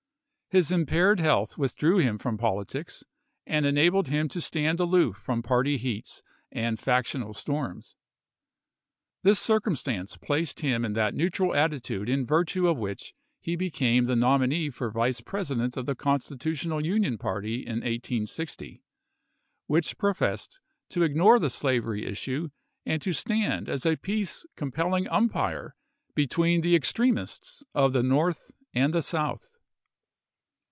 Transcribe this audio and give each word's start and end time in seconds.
His 0.53 0.69
impaired 0.69 1.21
health 1.21 1.57
withdrew 1.57 1.99
him 1.99 2.17
from 2.17 2.37
politics 2.37 3.05
and 3.47 3.65
enabled 3.65 4.09
him 4.09 4.27
to 4.27 4.41
stand 4.41 4.81
aloof 4.81 5.15
from 5.15 5.41
party 5.41 5.77
heats 5.77 6.23
and 6.51 6.77
factional 6.77 7.33
storms. 7.33 7.95
This 9.23 9.39
circumstance 9.39 10.17
placed 10.17 10.59
him 10.59 10.83
in 10.83 10.91
that 10.91 11.13
neutral 11.15 11.55
attitude 11.55 12.09
in 12.09 12.25
virtue 12.25 12.67
of 12.67 12.75
which 12.77 13.13
he 13.39 13.55
became 13.55 14.03
the 14.03 14.15
nominee 14.17 14.69
for 14.69 14.91
Vice 14.91 15.21
President 15.21 15.77
of 15.77 15.85
the 15.85 15.95
Con 15.95 16.19
stitutional 16.19 16.83
Union 16.83 17.17
party 17.17 17.61
in 17.65 17.75
1860, 17.75 18.83
which 19.67 19.97
i^rof 19.97 20.17
essed 20.21 20.59
to 20.89 21.03
ignore 21.03 21.39
the 21.39 21.49
slavery 21.49 22.05
issue 22.05 22.49
and 22.85 23.01
to 23.01 23.13
stand 23.13 23.69
as 23.69 23.85
a 23.85 23.95
peace 23.95 24.45
compelling 24.57 25.07
umpire 25.07 25.77
between 26.13 26.59
the 26.59 26.75
extremists 26.75 27.63
of 27.73 27.93
the 27.93 28.03
North 28.03 28.51
and 28.73 28.93
the 28.93 29.01
South. 29.01 29.55